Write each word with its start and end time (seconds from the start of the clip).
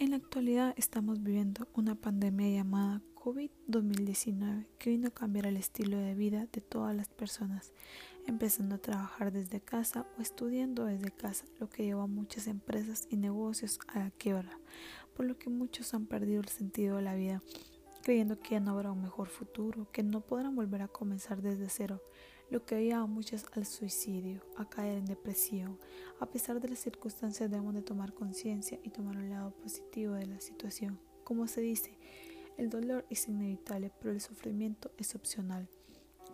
En 0.00 0.12
la 0.12 0.16
actualidad 0.16 0.72
estamos 0.78 1.22
viviendo 1.22 1.68
una 1.74 1.94
pandemia 1.94 2.48
llamada 2.48 3.02
COVID-2019 3.16 4.64
que 4.78 4.88
vino 4.88 5.08
a 5.08 5.10
cambiar 5.10 5.44
el 5.44 5.58
estilo 5.58 5.98
de 5.98 6.14
vida 6.14 6.46
de 6.50 6.62
todas 6.62 6.96
las 6.96 7.10
personas, 7.10 7.74
empezando 8.26 8.76
a 8.76 8.78
trabajar 8.78 9.30
desde 9.30 9.60
casa 9.60 10.06
o 10.16 10.22
estudiando 10.22 10.86
desde 10.86 11.10
casa, 11.10 11.44
lo 11.58 11.68
que 11.68 11.84
llevó 11.84 12.00
a 12.00 12.06
muchas 12.06 12.46
empresas 12.46 13.08
y 13.10 13.18
negocios 13.18 13.78
a 13.88 13.98
la 13.98 14.10
quiebra, 14.10 14.58
por 15.14 15.26
lo 15.26 15.36
que 15.36 15.50
muchos 15.50 15.92
han 15.92 16.06
perdido 16.06 16.40
el 16.40 16.48
sentido 16.48 16.96
de 16.96 17.02
la 17.02 17.14
vida, 17.14 17.42
creyendo 18.02 18.40
que 18.40 18.52
ya 18.52 18.60
no 18.60 18.70
habrá 18.70 18.92
un 18.92 19.02
mejor 19.02 19.28
futuro, 19.28 19.86
que 19.92 20.02
no 20.02 20.22
podrán 20.22 20.56
volver 20.56 20.80
a 20.80 20.88
comenzar 20.88 21.42
desde 21.42 21.68
cero, 21.68 22.00
lo 22.50 22.66
que 22.66 22.82
lleva 22.82 23.00
a 23.02 23.06
muchos 23.06 23.46
al 23.52 23.64
suicidio, 23.64 24.42
a 24.56 24.68
caer 24.68 24.98
en 24.98 25.06
depresión. 25.06 25.78
A 26.18 26.26
pesar 26.26 26.60
de 26.60 26.68
las 26.68 26.80
circunstancias 26.80 27.48
debemos 27.48 27.74
de 27.74 27.82
tomar 27.82 28.12
conciencia 28.12 28.78
y 28.82 28.90
tomar 28.90 29.16
un 29.16 29.30
lado 29.30 29.52
positivo 29.52 30.14
de 30.14 30.26
la 30.26 30.40
situación. 30.40 30.98
Como 31.22 31.46
se 31.46 31.60
dice, 31.60 31.96
el 32.58 32.68
dolor 32.68 33.06
es 33.08 33.28
inevitable, 33.28 33.92
pero 34.00 34.12
el 34.12 34.20
sufrimiento 34.20 34.90
es 34.98 35.14
opcional. 35.14 35.68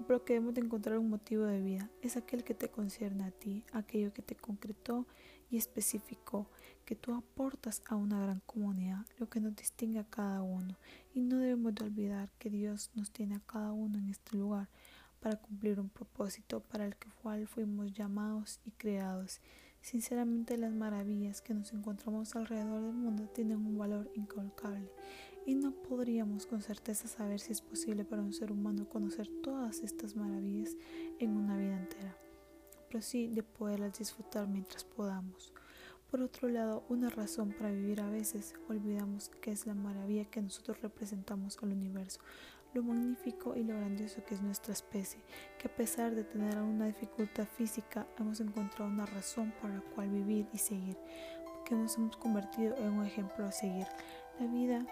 Pero 0.07 0.25
que 0.25 0.35
debemos 0.35 0.55
de 0.55 0.63
encontrar 0.63 0.99
un 0.99 1.11
motivo 1.11 1.45
de 1.45 1.61
vida, 1.61 1.91
es 2.01 2.17
aquel 2.17 2.45
que 2.45 2.55
te 2.55 2.71
concierne 2.71 3.25
a 3.25 3.31
ti, 3.31 3.65
aquello 3.73 4.13
que 4.13 4.23
te 4.23 4.35
concretó 4.35 5.07
y 5.51 5.59
especificó, 5.59 6.49
que 6.85 6.97
tú 6.97 7.15
aportas 7.15 7.83
a 7.89 7.97
una 7.97 8.21
gran 8.21 8.41
comunidad, 8.47 9.07
lo 9.19 9.29
que 9.29 9.41
nos 9.41 9.55
distingue 9.55 9.99
a 9.99 10.05
cada 10.05 10.43
uno. 10.43 10.77
Y 11.15 11.21
no 11.21 11.39
debemos 11.39 11.75
de 11.75 11.85
olvidar 11.85 12.31
que 12.39 12.51
Dios 12.51 12.91
nos 12.95 13.11
tiene 13.11 13.37
a 13.37 13.41
cada 13.41 13.73
uno 13.73 13.99
en 13.99 14.09
este 14.09 14.37
lugar 14.37 14.69
para 15.27 15.41
cumplir 15.41 15.81
un 15.81 15.89
propósito 15.89 16.61
para 16.61 16.87
el 16.87 16.95
cual 17.21 17.49
fuimos 17.49 17.93
llamados 17.93 18.61
y 18.65 18.71
creados. 18.71 19.41
Sinceramente 19.81 20.57
las 20.57 20.73
maravillas 20.73 21.43
que 21.43 21.53
nos 21.53 21.73
encontramos 21.73 22.37
alrededor 22.37 22.81
del 22.81 22.93
mundo 22.93 23.25
tienen 23.35 23.57
un 23.57 23.77
valor 23.77 24.09
incolcable 24.15 24.89
y 25.45 25.57
no 25.57 25.73
podríamos 25.73 26.47
con 26.47 26.63
certeza 26.63 27.09
saber 27.09 27.41
si 27.41 27.51
es 27.51 27.61
posible 27.61 28.05
para 28.05 28.23
un 28.23 28.33
ser 28.33 28.53
humano 28.53 28.89
conocer 28.89 29.29
todas 29.43 29.81
estas 29.81 30.15
maravillas 30.15 30.77
en 31.19 31.37
una 31.37 31.57
vida 31.57 31.77
entera, 31.77 32.17
pero 32.87 33.03
sí 33.03 33.27
de 33.27 33.43
poderlas 33.43 33.99
disfrutar 33.99 34.47
mientras 34.47 34.85
podamos. 34.85 35.53
Por 36.09 36.21
otro 36.21 36.49
lado, 36.49 36.85
una 36.89 37.11
razón 37.11 37.51
para 37.51 37.73
vivir 37.73 38.01
a 38.01 38.09
veces 38.09 38.55
olvidamos 38.69 39.29
que 39.41 39.51
es 39.51 39.67
la 39.67 39.75
maravilla 39.75 40.25
que 40.25 40.41
nosotros 40.41 40.81
representamos 40.83 41.59
al 41.65 41.73
universo, 41.73 42.21
lo 42.77 42.83
magnífico 42.83 43.57
y 43.57 43.65
lo 43.65 43.75
grandioso 43.75 44.23
que 44.23 44.35
es 44.35 44.43
nuestra 44.43 44.75
especie, 44.75 45.19
que 45.59 45.67
a 45.67 45.75
pesar 45.75 46.15
de 46.15 46.25
tener 46.25 46.59
una 46.59 46.87
dificultad 46.87 47.47
física, 47.57 48.07
hemos 48.19 48.39
encontrado 48.41 48.91
una 48.91 49.07
razón 49.07 49.53
por 49.63 49.71
la 49.71 49.81
cual 49.81 50.11
vivir 50.11 50.47
y 50.53 50.59
seguir, 50.59 50.99
porque 51.55 51.75
nos 51.75 51.97
hemos 51.97 52.19
convertido 52.19 52.77
en 52.77 52.93
un 52.93 53.07
ejemplo 53.07 53.47
a 53.47 53.53
seguir. 53.53 53.87
La 54.39 54.47
vida 54.47 54.87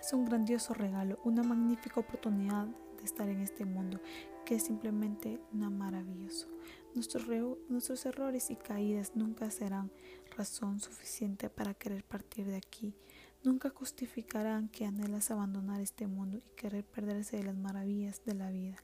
es 0.00 0.10
un 0.14 0.24
grandioso 0.24 0.72
regalo, 0.72 1.18
una 1.24 1.42
magnífica 1.42 2.00
oportunidad 2.00 2.66
de 2.66 3.04
estar 3.04 3.28
en 3.28 3.42
este 3.42 3.66
mundo, 3.66 4.00
que 4.46 4.54
es 4.54 4.62
simplemente 4.62 5.38
una 5.52 5.68
maravilloso. 5.68 6.48
Nuestros, 6.94 7.26
nuestros 7.68 8.06
errores 8.06 8.50
y 8.50 8.56
caídas 8.56 9.14
nunca 9.14 9.50
serán 9.50 9.90
razón 10.34 10.80
suficiente 10.80 11.50
para 11.50 11.74
querer 11.74 12.04
partir 12.04 12.46
de 12.46 12.56
aquí. 12.56 12.94
Nunca 13.42 13.70
justificarán 13.70 14.68
que 14.68 14.86
anhelas 14.86 15.30
abandonar 15.30 15.80
este 15.80 16.06
mundo 16.06 16.38
y 16.38 16.56
querer 16.56 16.84
perderse 16.84 17.36
de 17.36 17.44
las 17.44 17.56
maravillas 17.56 18.24
de 18.24 18.34
la 18.34 18.50
vida. 18.50 18.76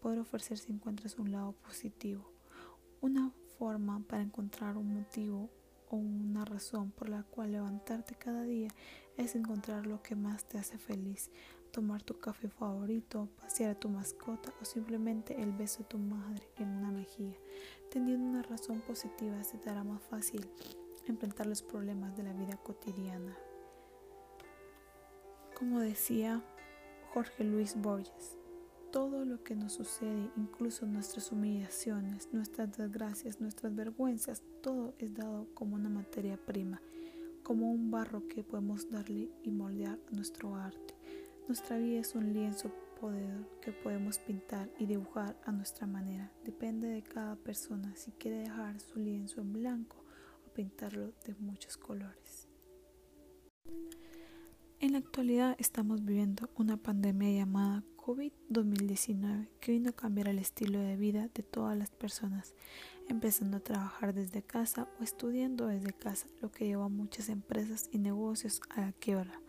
Poder 0.00 0.20
ofrecer 0.20 0.58
si 0.58 0.72
encuentras 0.72 1.18
un 1.18 1.32
lado 1.32 1.52
positivo. 1.52 2.30
Una 3.00 3.32
forma 3.58 4.00
para 4.00 4.22
encontrar 4.22 4.76
un 4.76 4.94
motivo 4.94 5.50
o 5.90 5.96
una 5.96 6.44
razón 6.44 6.90
por 6.90 7.08
la 7.08 7.22
cual 7.24 7.52
levantarte 7.52 8.14
cada 8.14 8.42
día 8.42 8.68
es 9.16 9.34
encontrar 9.34 9.86
lo 9.86 10.02
que 10.02 10.16
más 10.16 10.44
te 10.44 10.58
hace 10.58 10.78
feliz. 10.78 11.30
Tomar 11.72 12.02
tu 12.02 12.20
café 12.20 12.48
favorito, 12.48 13.28
pasear 13.40 13.70
a 13.72 13.78
tu 13.78 13.88
mascota 13.88 14.52
o 14.60 14.64
simplemente 14.64 15.42
el 15.42 15.52
beso 15.52 15.80
de 15.80 15.88
tu 15.88 15.98
madre 15.98 16.48
en 16.56 16.68
una 16.68 16.90
mejilla. 16.90 17.36
Teniendo 17.90 18.28
una 18.28 18.42
razón 18.42 18.80
positiva 18.80 19.42
se 19.42 19.58
te 19.58 19.70
hará 19.70 19.82
más 19.82 20.02
fácil 20.02 20.48
enfrentar 21.06 21.46
los 21.46 21.62
problemas 21.62 22.16
de 22.16 22.22
la 22.22 22.32
vida 22.32 22.56
cotidiana. 22.56 23.36
Como 25.58 25.78
decía 25.78 26.42
Jorge 27.12 27.44
Luis 27.44 27.80
Borges, 27.80 28.36
todo 28.90 29.24
lo 29.24 29.44
que 29.44 29.54
nos 29.54 29.74
sucede, 29.74 30.28
incluso 30.36 30.84
nuestras 30.84 31.30
humillaciones, 31.30 32.28
nuestras 32.32 32.76
desgracias, 32.76 33.40
nuestras 33.40 33.72
vergüenzas, 33.72 34.42
todo 34.62 34.94
es 34.98 35.14
dado 35.14 35.46
como 35.54 35.76
una 35.76 35.88
materia 35.88 36.36
prima, 36.36 36.82
como 37.44 37.70
un 37.70 37.92
barro 37.92 38.26
que 38.26 38.42
podemos 38.42 38.90
darle 38.90 39.30
y 39.44 39.52
moldear 39.52 40.00
nuestro 40.10 40.56
arte. 40.56 40.94
Nuestra 41.46 41.78
vida 41.78 42.00
es 42.00 42.16
un 42.16 42.32
lienzo 42.32 42.72
poder 43.00 43.46
que 43.60 43.70
podemos 43.70 44.18
pintar 44.18 44.68
y 44.80 44.86
dibujar 44.86 45.36
a 45.44 45.52
nuestra 45.52 45.86
manera. 45.86 46.32
Depende 46.44 46.88
de 46.88 47.02
cada 47.02 47.36
persona 47.36 47.94
si 47.94 48.10
quiere 48.10 48.38
dejar 48.38 48.80
su 48.80 48.98
lienzo 48.98 49.40
en 49.40 49.52
blanco 49.52 50.04
o 50.48 50.52
pintarlo 50.52 51.12
de 51.24 51.34
muchos 51.38 51.76
colores. 51.76 52.48
La 54.94 55.00
actualidad 55.00 55.56
estamos 55.58 56.04
viviendo 56.04 56.48
una 56.54 56.76
pandemia 56.76 57.40
llamada 57.40 57.82
COVID-2019 57.96 59.48
que 59.58 59.72
vino 59.72 59.90
a 59.90 59.92
cambiar 59.92 60.28
el 60.28 60.38
estilo 60.38 60.78
de 60.78 60.94
vida 60.94 61.28
de 61.34 61.42
todas 61.42 61.76
las 61.76 61.90
personas, 61.90 62.54
empezando 63.08 63.56
a 63.56 63.60
trabajar 63.60 64.14
desde 64.14 64.42
casa 64.42 64.86
o 65.00 65.02
estudiando 65.02 65.66
desde 65.66 65.92
casa, 65.92 66.28
lo 66.40 66.52
que 66.52 66.66
llevó 66.66 66.84
a 66.84 66.88
muchas 66.88 67.28
empresas 67.28 67.88
y 67.90 67.98
negocios 67.98 68.60
a 68.70 68.82
la 68.82 68.92
quiebra, 68.92 69.40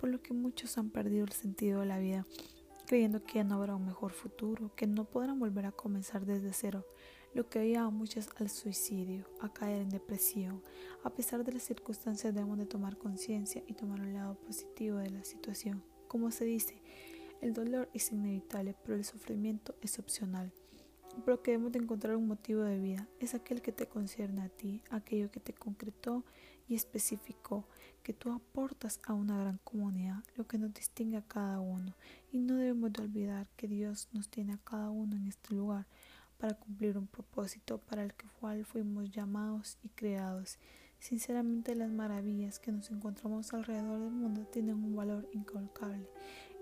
por 0.00 0.08
lo 0.08 0.22
que 0.22 0.32
muchos 0.32 0.78
han 0.78 0.88
perdido 0.88 1.26
el 1.26 1.32
sentido 1.32 1.80
de 1.80 1.86
la 1.88 1.98
vida, 1.98 2.24
creyendo 2.86 3.22
que 3.22 3.34
ya 3.34 3.44
no 3.44 3.56
habrá 3.56 3.76
un 3.76 3.84
mejor 3.84 4.12
futuro, 4.12 4.74
que 4.76 4.86
no 4.86 5.04
podrán 5.04 5.38
volver 5.38 5.66
a 5.66 5.72
comenzar 5.72 6.24
desde 6.24 6.54
cero, 6.54 6.86
lo 7.36 7.50
que 7.50 7.68
lleva 7.68 7.84
a 7.84 7.90
muchos 7.90 8.30
al 8.38 8.48
suicidio, 8.48 9.26
a 9.42 9.52
caer 9.52 9.82
en 9.82 9.90
depresión. 9.90 10.62
A 11.04 11.10
pesar 11.10 11.44
de 11.44 11.52
las 11.52 11.64
circunstancias 11.64 12.32
debemos 12.32 12.56
de 12.56 12.64
tomar 12.64 12.96
conciencia 12.96 13.62
y 13.66 13.74
tomar 13.74 14.00
un 14.00 14.14
lado 14.14 14.36
positivo 14.36 14.96
de 14.96 15.10
la 15.10 15.22
situación. 15.22 15.82
Como 16.08 16.30
se 16.30 16.46
dice, 16.46 16.80
el 17.42 17.52
dolor 17.52 17.90
es 17.92 18.10
inevitable, 18.10 18.74
pero 18.82 18.96
el 18.96 19.04
sufrimiento 19.04 19.74
es 19.82 19.98
opcional. 19.98 20.50
Pero 21.26 21.42
que 21.42 21.50
debemos 21.50 21.72
de 21.72 21.80
encontrar 21.80 22.16
un 22.16 22.26
motivo 22.26 22.62
de 22.62 22.78
vida, 22.78 23.06
es 23.20 23.34
aquel 23.34 23.60
que 23.60 23.72
te 23.72 23.86
concierne 23.86 24.40
a 24.40 24.48
ti, 24.48 24.82
aquello 24.88 25.30
que 25.30 25.40
te 25.40 25.52
concretó 25.52 26.24
y 26.68 26.74
especificó, 26.74 27.68
que 28.02 28.14
tú 28.14 28.32
aportas 28.32 28.98
a 29.04 29.12
una 29.12 29.38
gran 29.38 29.58
comunidad, 29.62 30.24
lo 30.36 30.46
que 30.46 30.56
nos 30.56 30.72
distingue 30.72 31.18
a 31.18 31.28
cada 31.28 31.60
uno. 31.60 31.94
Y 32.32 32.38
no 32.38 32.56
debemos 32.56 32.94
de 32.94 33.02
olvidar 33.02 33.46
que 33.56 33.68
Dios 33.68 34.08
nos 34.12 34.30
tiene 34.30 34.54
a 34.54 34.58
cada 34.64 34.88
uno 34.88 35.16
en 35.16 35.26
este 35.26 35.54
lugar 35.54 35.86
para 36.38 36.54
cumplir 36.54 36.98
un 36.98 37.06
propósito 37.06 37.78
para 37.78 38.02
el 38.02 38.14
cual 38.40 38.64
fuimos 38.64 39.10
llamados 39.10 39.78
y 39.82 39.88
creados. 39.88 40.58
Sinceramente 40.98 41.74
las 41.74 41.90
maravillas 41.90 42.58
que 42.58 42.72
nos 42.72 42.90
encontramos 42.90 43.52
alrededor 43.52 44.00
del 44.00 44.12
mundo 44.12 44.46
tienen 44.46 44.76
un 44.76 44.96
valor 44.96 45.28
incolcable 45.32 46.08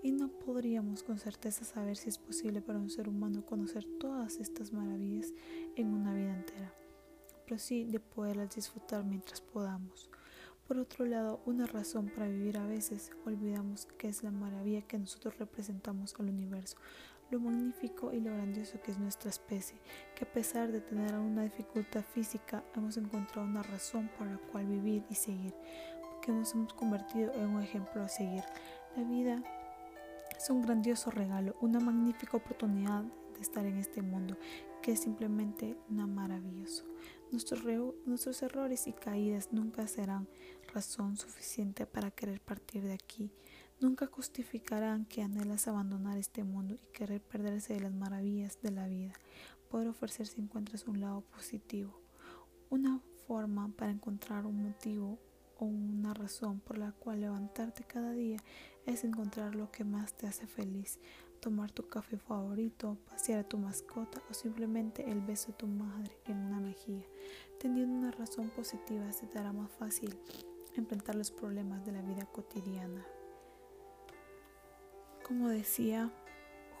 y 0.03 0.11
no 0.11 0.27
podríamos 0.27 1.03
con 1.03 1.17
certeza 1.17 1.65
saber 1.65 1.97
si 1.97 2.09
es 2.09 2.17
posible 2.17 2.61
para 2.61 2.79
un 2.79 2.89
ser 2.89 3.09
humano 3.09 3.45
conocer 3.45 3.85
todas 3.99 4.37
estas 4.37 4.71
maravillas 4.71 5.33
en 5.75 5.87
una 5.87 6.13
vida 6.13 6.33
entera, 6.33 6.73
pero 7.45 7.57
sí 7.57 7.85
de 7.85 7.99
poderlas 7.99 8.55
disfrutar 8.55 9.03
mientras 9.03 9.41
podamos. 9.41 10.09
Por 10.67 10.79
otro 10.79 11.05
lado, 11.05 11.41
una 11.45 11.67
razón 11.67 12.09
para 12.09 12.27
vivir 12.27 12.57
a 12.57 12.65
veces 12.65 13.11
olvidamos 13.25 13.85
que 13.97 14.07
es 14.07 14.23
la 14.23 14.31
maravilla 14.31 14.81
que 14.81 14.97
nosotros 14.97 15.37
representamos 15.37 16.15
al 16.19 16.29
universo, 16.29 16.77
lo 17.31 17.39
magnífico 17.39 18.13
y 18.13 18.19
lo 18.19 18.31
grandioso 18.33 18.79
que 18.81 18.91
es 18.91 18.99
nuestra 18.99 19.29
especie, 19.29 19.77
que 20.15 20.25
a 20.25 20.31
pesar 20.31 20.71
de 20.71 20.81
tener 20.81 21.15
una 21.15 21.43
dificultad 21.43 22.03
física, 22.03 22.63
hemos 22.75 22.97
encontrado 22.97 23.47
una 23.47 23.63
razón 23.63 24.09
por 24.17 24.27
la 24.27 24.37
cual 24.37 24.67
vivir 24.67 25.03
y 25.09 25.15
seguir, 25.15 25.53
porque 26.01 26.31
nos 26.31 26.53
hemos 26.53 26.73
convertido 26.73 27.33
en 27.33 27.49
un 27.49 27.61
ejemplo 27.61 28.03
a 28.03 28.07
seguir. 28.07 28.43
La 28.95 29.03
vida 29.03 29.43
es 30.37 30.49
un 30.49 30.61
grandioso 30.61 31.11
regalo, 31.11 31.55
una 31.61 31.79
magnífica 31.79 32.37
oportunidad 32.37 33.03
de 33.03 33.41
estar 33.41 33.65
en 33.65 33.77
este 33.77 34.01
mundo, 34.01 34.37
que 34.81 34.91
es 34.91 34.99
simplemente 34.99 35.77
una 35.89 36.05
maravilloso. 36.07 36.85
Nuestros, 37.31 37.63
nuestros 38.05 38.41
errores 38.43 38.87
y 38.87 38.93
caídas 38.93 39.51
nunca 39.51 39.87
serán 39.87 40.27
razón 40.73 41.17
suficiente 41.17 41.85
para 41.85 42.11
querer 42.11 42.39
partir 42.39 42.83
de 42.83 42.93
aquí. 42.93 43.31
Nunca 43.81 44.07
justificarán 44.07 45.05
que 45.05 45.21
anhelas 45.21 45.67
abandonar 45.67 46.17
este 46.17 46.45
mundo 46.45 46.75
y 46.75 46.93
querer 46.93 47.21
perderse 47.21 47.73
de 47.73 47.81
las 47.81 47.93
maravillas 47.93 48.61
de 48.61 48.71
la 48.71 48.87
vida. 48.87 49.13
Poder 49.69 49.89
ofrecer 49.89 50.27
si 50.27 50.39
encuentras 50.39 50.87
un 50.87 51.01
lado 51.01 51.21
positivo. 51.21 51.99
Una 52.69 53.01
forma 53.27 53.67
para 53.75 53.91
encontrar 53.91 54.45
un 54.45 54.63
motivo 54.63 55.19
o 55.57 55.65
una 55.65 56.13
razón 56.13 56.61
por 56.61 56.77
la 56.77 56.93
cual 56.93 57.19
levantarte 57.19 57.83
cada 57.83 58.11
día 58.11 58.37
es 58.85 59.03
encontrar 59.03 59.55
lo 59.55 59.69
que 59.71 59.83
más 59.83 60.13
te 60.13 60.25
hace 60.25 60.47
feliz. 60.47 60.99
Tomar 61.41 61.71
tu 61.71 61.87
café 61.89 62.17
favorito, 62.17 62.97
pasear 63.09 63.39
a 63.39 63.47
tu 63.47 63.57
mascota 63.57 64.21
o 64.29 64.33
simplemente 64.33 65.11
el 65.11 65.19
beso 65.19 65.47
de 65.47 65.57
tu 65.57 65.67
madre 65.67 66.17
en 66.25 66.37
una 66.37 66.61
mejilla. 66.61 67.05
Teniendo 67.59 67.93
una 67.93 68.11
razón 68.11 68.49
positiva 68.51 69.11
se 69.11 69.27
te 69.27 69.37
hará 69.37 69.51
más 69.51 69.69
fácil 69.71 70.17
enfrentar 70.75 71.15
los 71.15 71.29
problemas 71.29 71.85
de 71.85 71.91
la 71.91 72.01
vida 72.01 72.25
cotidiana. 72.25 73.05
Como 75.27 75.49
decía 75.49 76.11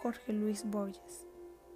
Jorge 0.03 0.31
Luis 0.31 0.69
Borges, 0.69 1.25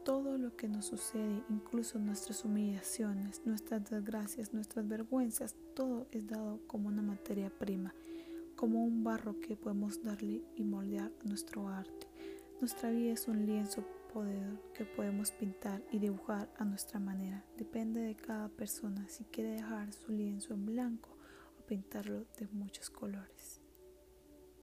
todo 0.06 0.38
lo 0.38 0.56
que 0.56 0.68
nos 0.68 0.86
sucede, 0.86 1.44
incluso 1.50 1.98
nuestras 1.98 2.46
humillaciones, 2.46 3.42
nuestras 3.44 3.90
desgracias, 3.90 4.54
nuestras 4.54 4.88
vergüenzas, 4.88 5.56
todo 5.74 6.06
es 6.12 6.28
dado 6.28 6.60
como 6.68 6.90
una 6.90 7.02
materia 7.02 7.50
prima, 7.50 7.96
como 8.56 8.84
un 8.84 9.04
barro 9.04 9.40
que 9.40 9.56
podemos 9.56 10.04
darle 10.04 10.44
y 10.56 10.64
moldear 10.64 11.12
nuestro 11.24 11.70
arte. 11.70 12.06
Nuestra 12.60 12.92
vida 12.92 13.14
es 13.14 13.28
un 13.28 13.48
lienzo 13.48 13.84
poder 14.14 14.62
que 14.76 14.86
podemos 14.86 15.32
pintar 15.32 15.82
y 15.92 15.98
dibujar 15.98 16.54
a 16.60 16.66
nuestra 16.66 17.00
manera. 17.00 17.44
Depende 17.58 18.00
de 18.02 18.16
cada 18.16 18.48
persona 18.48 19.10
si 19.10 19.24
quiere 19.24 19.54
dejar 19.54 19.92
su 19.92 20.12
lienzo 20.12 20.54
en 20.54 20.68
blanco 20.68 21.18
o 21.60 21.66
pintarlo 21.66 22.28
de 22.38 22.48
muchos 22.52 22.92
colores. 22.92 23.60